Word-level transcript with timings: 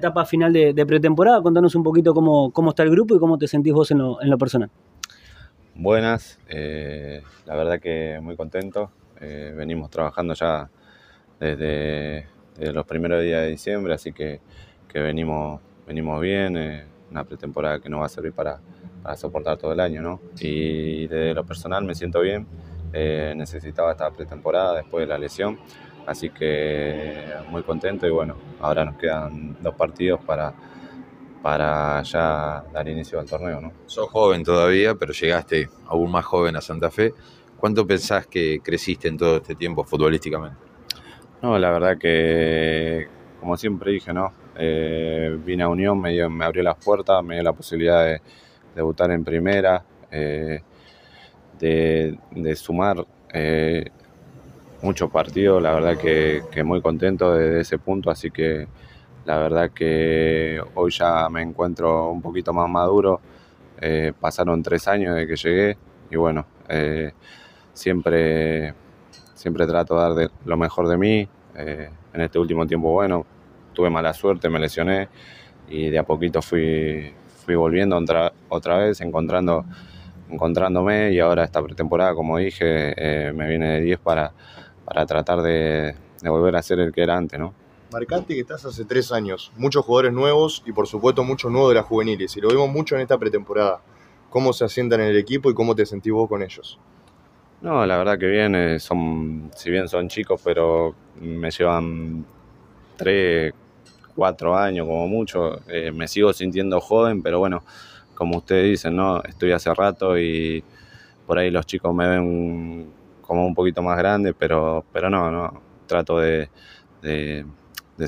Etapa 0.00 0.24
final 0.24 0.50
de, 0.50 0.86
pretemporada, 0.86 1.42
contanos 1.42 1.74
un 1.74 1.82
poquito 1.82 2.14
cómo, 2.14 2.50
cómo, 2.52 2.70
está 2.70 2.82
el 2.84 2.90
grupo 2.90 3.14
y 3.14 3.18
cómo 3.18 3.36
te 3.36 3.46
sentís 3.46 3.74
vos 3.74 3.90
en 3.90 3.98
lo, 3.98 4.22
en 4.22 4.30
lo 4.30 4.38
personal. 4.38 4.70
Buenas, 5.74 6.38
eh, 6.48 7.22
la 7.44 7.54
verdad 7.54 7.78
que 7.78 8.18
muy 8.22 8.34
contento. 8.34 8.90
Eh, 9.20 9.52
venimos 9.54 9.90
trabajando 9.90 10.32
ya 10.32 10.70
desde, 11.38 12.28
los 12.72 12.86
primeros 12.86 13.22
días 13.22 13.42
de 13.42 13.48
diciembre, 13.48 13.92
así 13.92 14.14
que, 14.14 14.40
que 14.88 15.00
venimos, 15.00 15.60
venimos 15.86 16.18
bien. 16.22 16.56
Eh, 16.56 16.86
una 17.10 17.24
pretemporada 17.24 17.78
que 17.80 17.90
nos 17.90 18.00
va 18.00 18.06
a 18.06 18.08
servir 18.08 18.32
para, 18.32 18.58
para, 19.02 19.16
soportar 19.18 19.58
todo 19.58 19.74
el 19.74 19.80
año, 19.80 20.00
¿no? 20.00 20.18
Y 20.40 21.08
de 21.08 21.34
lo 21.34 21.44
personal 21.44 21.84
me 21.84 21.94
siento 21.94 22.20
bien. 22.20 22.46
necesitaba 22.90 23.90
esta 23.90 24.10
pretemporada 24.10 24.76
después 24.76 25.02
de 25.02 25.08
la 25.08 25.18
lesión 25.18 25.58
Así 26.10 26.28
que 26.30 27.22
muy 27.50 27.62
contento 27.62 28.04
y 28.04 28.10
bueno, 28.10 28.34
ahora 28.60 28.84
nos 28.84 28.96
quedan 28.96 29.56
dos 29.62 29.76
partidos 29.76 30.18
para, 30.24 30.52
para 31.40 32.02
ya 32.02 32.64
dar 32.72 32.88
inicio 32.88 33.20
al 33.20 33.26
torneo. 33.26 33.60
¿no? 33.60 33.72
Sos 33.86 34.10
joven 34.10 34.42
todavía, 34.42 34.96
pero 34.96 35.12
llegaste 35.12 35.68
aún 35.86 36.10
más 36.10 36.24
joven 36.24 36.56
a 36.56 36.60
Santa 36.60 36.90
Fe. 36.90 37.14
¿Cuánto 37.56 37.86
pensás 37.86 38.26
que 38.26 38.58
creciste 38.58 39.06
en 39.06 39.18
todo 39.18 39.36
este 39.36 39.54
tiempo 39.54 39.84
futbolísticamente? 39.84 40.56
No, 41.42 41.56
la 41.60 41.70
verdad 41.70 41.96
que, 41.96 43.06
como 43.38 43.56
siempre 43.56 43.92
dije, 43.92 44.12
¿no? 44.12 44.32
Eh, 44.56 45.38
vine 45.44 45.62
a 45.62 45.68
Unión, 45.68 46.00
me, 46.00 46.28
me, 46.28 46.44
abrió 46.44 46.64
las 46.64 46.84
puertas, 46.84 47.22
me 47.22 47.36
dio 47.36 47.44
la 47.44 47.52
posibilidad 47.52 48.04
de 48.04 48.20
debutar 48.74 49.12
en 49.12 49.22
primera, 49.22 49.84
eh, 50.10 50.60
de, 51.60 52.18
de, 52.32 52.56
sumar 52.56 53.06
eh, 53.32 53.84
muchos 54.82 55.10
partidos, 55.10 55.62
la 55.62 55.72
verdad 55.72 55.96
que, 55.98 56.64
muy 56.64 56.80
contento 56.80 57.34
desde 57.34 57.60
ese 57.60 57.78
punto, 57.78 58.10
así 58.10 58.30
que 58.30 58.66
la 59.24 59.38
verdad 59.38 59.70
que 59.70 60.60
hoy 60.74 60.90
ya 60.90 61.28
me 61.28 61.42
encuentro 61.42 62.10
un 62.10 62.22
poquito 62.22 62.52
más 62.52 62.68
maduro. 62.68 63.20
Eh, 63.80 64.12
pasaron 64.18 64.62
tres 64.62 64.86
años 64.88 65.14
de 65.16 65.26
que 65.26 65.36
llegué 65.36 65.78
y 66.10 66.16
bueno, 66.16 66.46
eh, 66.68 67.12
siempre, 67.72 68.74
siempre 69.34 69.66
trato 69.66 69.94
de 69.94 70.00
dar 70.00 70.14
de, 70.14 70.30
lo 70.44 70.56
mejor 70.56 70.88
de 70.88 70.96
mí. 70.96 71.28
Eh, 71.56 71.90
en 72.12 72.20
este 72.20 72.38
último 72.38 72.66
tiempo, 72.66 72.92
bueno, 72.92 73.24
tuve 73.72 73.90
mala 73.90 74.12
suerte, 74.12 74.48
me 74.48 74.58
lesioné 74.58 75.08
y 75.68 75.90
de 75.90 75.98
a 75.98 76.02
poquito 76.02 76.42
fui, 76.42 77.12
fui 77.44 77.54
volviendo 77.54 77.96
otra, 77.96 78.32
otra 78.48 78.78
vez, 78.78 79.00
encontrando, 79.00 79.64
encontrándome 80.28 81.12
y 81.12 81.20
ahora 81.20 81.44
esta 81.44 81.62
pretemporada, 81.62 82.14
como 82.14 82.38
dije, 82.38 83.32
me 83.34 83.48
viene 83.48 83.74
de 83.74 83.80
10 83.82 83.98
para 84.00 84.32
para 84.90 85.06
tratar 85.06 85.40
de, 85.40 85.94
volver 86.20 86.56
a 86.56 86.62
ser 86.62 86.80
el 86.80 86.92
que 86.92 87.04
era 87.04 87.16
antes, 87.16 87.38
¿no? 87.38 87.54
Marcante 87.92 88.34
que 88.34 88.40
estás 88.40 88.64
hace 88.64 88.84
tres 88.84 89.12
años, 89.12 89.52
muchos 89.56 89.84
jugadores 89.84 90.12
nuevos 90.12 90.64
y 90.66 90.72
por 90.72 90.88
supuesto 90.88 91.22
muchos 91.22 91.52
nuevos 91.52 91.70
de 91.70 91.76
las 91.76 91.84
juveniles, 91.84 92.36
y 92.36 92.40
lo 92.40 92.48
vemos 92.48 92.68
mucho 92.70 92.96
en 92.96 93.02
esta 93.02 93.16
pretemporada. 93.16 93.80
¿Cómo 94.30 94.52
se 94.52 94.64
asientan 94.64 95.00
en 95.00 95.06
el 95.06 95.16
equipo 95.16 95.48
y 95.48 95.54
cómo 95.54 95.76
te 95.76 95.86
sentís 95.86 96.12
vos 96.12 96.28
con 96.28 96.42
ellos? 96.42 96.76
No, 97.60 97.86
la 97.86 97.98
verdad 97.98 98.18
que 98.18 98.26
bien, 98.26 98.56
eh, 98.56 98.80
son, 98.80 99.52
si 99.54 99.70
bien 99.70 99.88
son 99.88 100.08
chicos, 100.08 100.40
pero 100.42 100.92
me 101.20 101.52
llevan 101.52 102.24
tres, 102.96 103.54
cuatro 104.16 104.56
años 104.56 104.88
como 104.88 105.06
mucho, 105.06 105.60
eh, 105.68 105.92
me 105.92 106.08
sigo 106.08 106.32
sintiendo 106.32 106.80
joven, 106.80 107.22
pero 107.22 107.38
bueno, 107.38 107.62
como 108.16 108.38
ustedes 108.38 108.68
dicen, 108.68 108.96
¿no? 108.96 109.22
Estoy 109.22 109.52
hace 109.52 109.72
rato 109.72 110.18
y 110.18 110.64
por 111.28 111.38
ahí 111.38 111.52
los 111.52 111.64
chicos 111.64 111.94
me 111.94 112.08
ven 112.08 112.99
como 113.30 113.46
un 113.46 113.54
poquito 113.54 113.80
más 113.80 113.96
grande, 113.96 114.34
pero, 114.34 114.84
pero 114.92 115.08
no, 115.08 115.30
no, 115.30 115.62
trato 115.86 116.18
de, 116.18 116.50
de, 117.00 117.46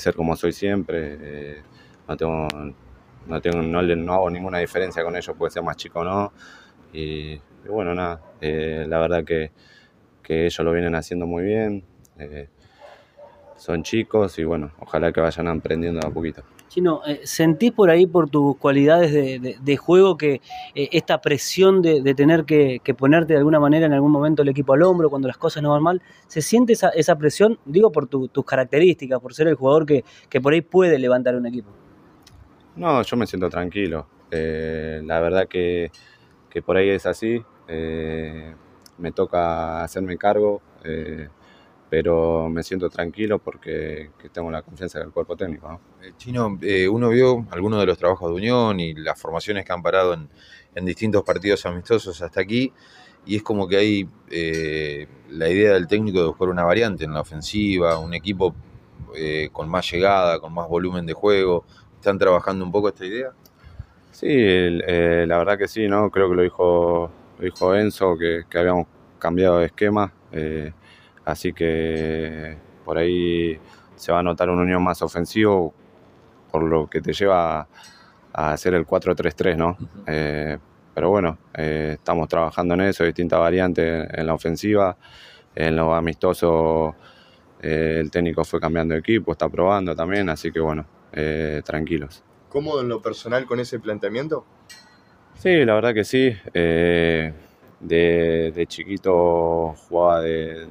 ser 0.00 0.16
como 0.16 0.34
soy 0.34 0.50
siempre, 0.50 1.16
eh, 1.20 1.62
no 2.08 2.16
tengo, 2.16 2.48
no 3.28 3.40
tengo, 3.40 3.62
no, 3.62 3.82
no, 3.82 4.14
hago 4.14 4.30
ninguna 4.30 4.58
diferencia 4.58 5.04
con 5.04 5.14
ellos, 5.14 5.36
puede 5.38 5.52
ser 5.52 5.62
más 5.62 5.76
chico 5.76 6.00
o 6.00 6.04
no, 6.04 6.32
y, 6.92 7.40
bueno, 7.68 7.94
nada, 7.94 8.20
eh, 8.40 8.84
la 8.88 8.98
verdad 8.98 9.22
que, 9.22 9.52
que, 10.24 10.46
ellos 10.46 10.58
lo 10.58 10.72
vienen 10.72 10.96
haciendo 10.96 11.24
muy 11.24 11.44
bien, 11.44 11.84
eh, 12.18 12.48
son 13.62 13.84
chicos 13.84 14.40
y 14.40 14.44
bueno, 14.44 14.72
ojalá 14.80 15.12
que 15.12 15.20
vayan 15.20 15.46
aprendiendo 15.46 16.04
a 16.04 16.10
poquito. 16.10 16.42
Chino, 16.68 17.00
eh, 17.06 17.20
¿sentís 17.22 17.70
por 17.70 17.90
ahí, 17.90 18.08
por 18.08 18.28
tus 18.28 18.56
cualidades 18.56 19.12
de, 19.12 19.76
juego, 19.76 20.16
que 20.16 20.40
eh, 20.74 20.88
esta 20.90 21.20
presión 21.20 21.80
de, 21.80 22.02
tener 22.14 22.44
que, 22.44 22.80
ponerte 22.98 23.34
de 23.34 23.38
alguna 23.38 23.60
manera 23.60 23.86
en 23.86 23.92
algún 23.92 24.10
momento 24.10 24.42
el 24.42 24.48
equipo 24.48 24.72
al 24.72 24.82
hombro 24.82 25.08
cuando 25.10 25.28
las 25.28 25.36
cosas 25.36 25.62
no 25.62 25.70
van 25.70 25.82
mal, 25.82 26.02
¿se 26.26 26.42
siente 26.42 26.72
esa, 26.72 27.16
presión? 27.16 27.56
Digo 27.64 27.92
por 27.92 28.08
tus 28.08 28.44
características, 28.44 29.20
por 29.20 29.32
ser 29.32 29.46
el 29.46 29.54
jugador 29.54 29.86
que, 29.86 30.02
por 30.40 30.52
ahí 30.52 30.62
puede 30.62 30.98
levantar 30.98 31.36
un 31.36 31.46
equipo. 31.46 31.70
No, 32.74 33.00
yo 33.02 33.16
me 33.16 33.28
siento 33.28 33.48
tranquilo. 33.48 34.08
Eh, 34.32 35.02
la 35.04 35.20
verdad 35.20 35.46
que, 35.46 35.92
por 36.66 36.76
ahí 36.76 36.88
es 36.88 37.06
así. 37.06 37.40
me 37.68 39.12
toca 39.12 39.84
hacerme 39.84 40.18
cargo 40.18 40.60
pero 41.92 42.48
me 42.48 42.62
siento 42.62 42.88
tranquilo 42.88 43.38
porque 43.38 44.12
tengo 44.32 44.50
la 44.50 44.62
confianza 44.62 44.98
del 44.98 45.10
cuerpo 45.10 45.36
técnico. 45.36 45.78
Eh, 46.02 46.12
Chino, 46.16 46.58
eh, 46.62 46.88
uno 46.88 47.10
vio 47.10 47.46
algunos 47.50 47.80
de 47.80 47.84
los 47.84 47.98
trabajos 47.98 48.30
de 48.30 48.34
Unión 48.34 48.80
y 48.80 48.94
las 48.94 49.20
formaciones 49.20 49.66
que 49.66 49.74
han 49.74 49.82
parado 49.82 50.14
en, 50.14 50.86
distintos 50.86 51.22
partidos 51.22 51.66
amistosos 51.66 52.22
hasta 52.22 52.40
aquí, 52.40 52.72
y 53.26 53.36
es 53.36 53.42
como 53.42 53.68
que 53.68 53.76
hay 53.76 54.08
eh, 54.30 55.06
la 55.28 55.50
idea 55.50 55.74
del 55.74 55.86
técnico 55.86 56.20
de 56.20 56.28
buscar 56.28 56.48
una 56.48 56.64
variante 56.64 57.04
en 57.04 57.12
la 57.12 57.20
ofensiva, 57.20 57.98
un 57.98 58.14
equipo 58.14 58.54
con 59.52 59.68
más 59.68 59.92
llegada, 59.92 60.40
con 60.40 60.54
más 60.54 60.70
volumen 60.70 61.04
de 61.04 61.12
juego. 61.12 61.66
¿Están 61.96 62.18
trabajando 62.18 62.64
un 62.64 62.72
poco 62.72 62.88
esta 62.88 63.04
idea? 63.04 63.32
Sí, 64.12 64.32
la 64.32 65.36
verdad 65.36 65.58
que 65.58 65.68
sí, 65.68 65.86
¿no? 65.88 66.10
Creo 66.10 66.30
que 66.30 66.36
lo 66.36 66.42
dijo, 66.42 67.10
lo 67.38 67.44
dijo 67.44 67.74
Enzo, 67.74 68.16
que, 68.16 68.44
que 68.48 68.58
habíamos 68.58 68.86
cambiado 69.18 69.58
de 69.58 69.66
esquema. 69.66 70.10
Así 71.24 71.52
que 71.52 72.56
por 72.84 72.98
ahí 72.98 73.58
se 73.94 74.12
va 74.12 74.18
a 74.18 74.22
notar 74.22 74.50
un 74.50 74.58
unión 74.58 74.82
más 74.82 75.02
ofensivo, 75.02 75.72
por 76.50 76.64
lo 76.64 76.88
que 76.88 77.00
te 77.00 77.12
lleva 77.12 77.68
a 78.32 78.52
hacer 78.52 78.74
el 78.74 78.86
4-3-3, 78.86 79.56
¿no? 79.56 79.76
Eh, 80.06 80.58
pero 80.94 81.10
bueno, 81.10 81.38
eh, 81.54 81.92
estamos 81.94 82.28
trabajando 82.28 82.74
en 82.74 82.82
eso, 82.82 83.04
distintas 83.04 83.38
variantes 83.38 84.08
en 84.12 84.26
la 84.26 84.34
ofensiva. 84.34 84.96
En 85.54 85.76
lo 85.76 85.94
amistoso, 85.94 86.94
eh, 87.60 87.98
el 88.00 88.10
técnico 88.10 88.44
fue 88.44 88.60
cambiando 88.60 88.94
de 88.94 89.00
equipo, 89.00 89.32
está 89.32 89.48
probando 89.48 89.94
también, 89.94 90.28
así 90.28 90.50
que 90.50 90.60
bueno, 90.60 90.86
tranquilos. 91.64 92.24
¿Cómodo 92.48 92.80
en 92.80 92.88
lo 92.88 93.00
personal 93.02 93.44
con 93.44 93.60
ese 93.60 93.78
planteamiento? 93.78 94.44
Sí, 95.34 95.64
la 95.64 95.74
verdad 95.74 95.94
que 95.94 96.04
sí 96.04 96.34
de, 97.82 98.64
chiquito 98.68 99.74
jugaba 99.88 100.20
de, 100.22 100.66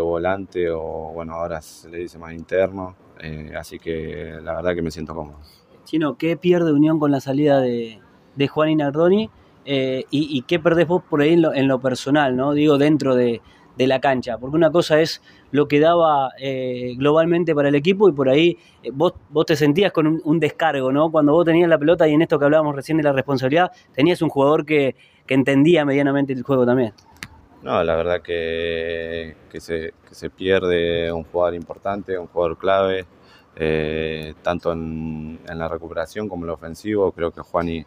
volante 0.00 0.68
o 0.70 1.12
bueno, 1.14 1.34
ahora 1.34 1.60
se 1.62 1.88
le 1.88 1.98
dice 1.98 2.18
más 2.18 2.34
interno, 2.34 2.96
eh, 3.20 3.52
así 3.56 3.78
que 3.78 4.38
la 4.42 4.54
verdad 4.54 4.74
que 4.74 4.82
me 4.82 4.90
siento 4.90 5.14
cómodo. 5.14 5.38
Chino, 5.84 6.16
¿qué 6.16 6.36
pierde 6.36 6.72
Unión 6.72 6.98
con 6.98 7.10
la 7.10 7.20
salida 7.20 7.60
de, 7.60 8.00
Juan 8.48 8.70
Inardoni 8.70 9.30
eh, 9.64 10.04
y, 10.10 10.42
qué 10.42 10.58
perdés 10.58 10.86
vos 10.86 11.02
por 11.08 11.22
ahí 11.22 11.32
en 11.32 11.68
lo, 11.68 11.78
personal, 11.80 12.36
¿no? 12.36 12.52
digo 12.52 12.76
dentro 12.76 13.14
de, 13.14 13.40
la 13.76 14.00
cancha? 14.00 14.38
Porque 14.38 14.56
una 14.56 14.70
cosa 14.70 15.00
es 15.00 15.22
lo 15.50 15.68
que 15.68 15.80
daba 15.80 16.30
eh, 16.38 16.94
globalmente 16.96 17.54
para 17.54 17.68
el 17.68 17.74
equipo 17.74 18.08
y 18.08 18.12
por 18.12 18.28
ahí 18.28 18.58
vos, 18.92 19.14
vos 19.30 19.46
te 19.46 19.56
sentías 19.56 19.92
con 19.92 20.06
un, 20.06 20.20
un, 20.24 20.40
descargo, 20.40 20.92
¿no? 20.92 21.10
Cuando 21.10 21.32
vos 21.32 21.44
tenías 21.44 21.68
la 21.68 21.78
pelota 21.78 22.06
y 22.08 22.14
en 22.14 22.22
esto 22.22 22.38
que 22.38 22.44
hablábamos 22.44 22.74
recién 22.74 22.96
de 22.98 23.04
la 23.04 23.12
responsabilidad, 23.12 23.72
tenías 23.94 24.22
un 24.22 24.28
jugador 24.28 24.64
que 24.64 24.96
que 25.26 25.34
entendía 25.34 25.84
medianamente 25.84 26.32
el 26.32 26.42
juego 26.42 26.66
también. 26.66 26.92
No, 27.62 27.82
la 27.82 27.96
verdad 27.96 28.20
que, 28.20 29.36
que, 29.50 29.60
se, 29.60 29.94
que 30.06 30.14
se 30.14 30.28
pierde 30.28 31.10
un 31.10 31.24
jugador 31.24 31.54
importante, 31.54 32.18
un 32.18 32.26
jugador 32.26 32.58
clave, 32.58 33.06
eh, 33.56 34.34
tanto 34.42 34.72
en, 34.72 35.40
en, 35.48 35.58
la 35.58 35.68
recuperación 35.68 36.28
como 36.28 36.44
en 36.44 36.48
lo 36.48 36.54
ofensivo. 36.54 37.10
Creo 37.12 37.30
que 37.30 37.40
Juani 37.40 37.84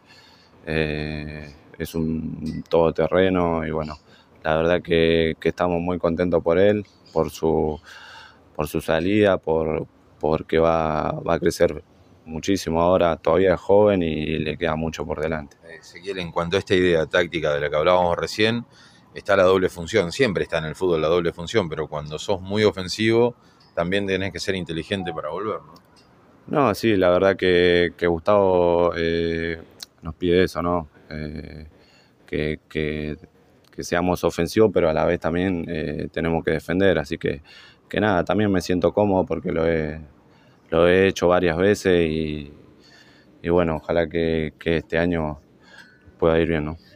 eh, 0.66 1.54
es 1.78 1.94
un 1.94 2.64
todoterreno 2.68 3.64
y 3.64 3.70
bueno, 3.70 3.94
la 4.48 4.56
verdad 4.56 4.82
que, 4.82 5.36
que, 5.40 5.50
estamos 5.50 5.80
muy 5.80 5.98
contentos 5.98 6.42
por 6.42 6.58
él, 6.58 6.84
por 7.12 7.30
su, 7.30 7.80
por 8.56 8.66
su 8.66 8.80
salida, 8.80 9.38
por, 9.38 9.86
porque 10.18 10.58
va, 10.58 11.12
va 11.12 11.34
a 11.34 11.38
crecer 11.38 11.82
muchísimo 12.24 12.80
ahora, 12.80 13.16
todavía 13.16 13.54
es 13.54 13.60
joven 13.60 14.02
y 14.02 14.38
le 14.38 14.56
queda 14.56 14.76
mucho 14.76 15.04
por 15.04 15.20
delante. 15.20 15.56
Ezequiel, 15.78 16.18
en 16.18 16.30
cuanto 16.30 16.56
a 16.56 16.58
esta 16.58 16.74
idea 16.74 17.06
táctica 17.06 17.54
de 17.54 17.60
la 17.60 17.70
que 17.70 17.76
hablábamos 17.76 18.16
recién, 18.16 18.64
está 19.14 19.36
la 19.36 19.44
doble 19.44 19.68
función, 19.68 20.12
siempre 20.12 20.44
está 20.44 20.58
en 20.58 20.66
el 20.66 20.74
fútbol 20.74 21.00
la 21.00 21.08
doble 21.08 21.32
función, 21.32 21.68
pero 21.68 21.86
cuando 21.88 22.18
sos 22.18 22.40
muy 22.40 22.64
ofensivo, 22.64 23.34
también 23.74 24.06
tenés 24.06 24.32
que 24.32 24.40
ser 24.40 24.54
inteligente 24.54 25.12
para 25.12 25.30
volver, 25.30 25.60
¿no? 25.62 25.74
No, 26.46 26.74
sí, 26.74 26.96
la 26.96 27.10
verdad 27.10 27.36
que, 27.36 27.92
Gustavo 28.00 28.92
eh, 28.96 29.60
nos 30.00 30.14
pide 30.14 30.44
eso, 30.44 30.62
¿no? 30.62 30.88
Eh, 31.10 31.66
que, 32.26 33.18
que, 33.78 33.84
seamos 33.84 34.24
ofensivos, 34.24 34.70
pero 34.72 34.90
a 34.90 34.92
la 34.92 35.04
vez 35.04 35.20
también 35.20 35.64
eh, 35.68 36.08
tenemos 36.12 36.44
que 36.44 36.52
defender, 36.52 36.98
así 36.98 37.18
que, 37.18 37.42
que 37.88 38.00
nada, 38.00 38.24
también 38.24 38.50
me 38.50 38.60
siento 38.60 38.92
cómodo 38.92 39.24
porque 39.24 39.52
lo 39.52 39.66
he, 39.66 40.00
lo 40.70 40.88
he 40.88 41.06
hecho 41.06 41.28
varias 41.28 41.56
veces 41.56 42.08
y, 42.10 42.52
y 43.42 43.48
bueno, 43.50 43.76
ojalá 43.76 44.08
que, 44.08 44.54
que 44.58 44.78
este 44.78 44.98
año 44.98 45.40
pueda 46.18 46.40
ir 46.40 46.48
bien, 46.48 46.64
¿no? 46.64 46.78